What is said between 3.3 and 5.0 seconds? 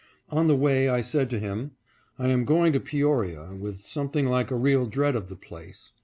with something like a real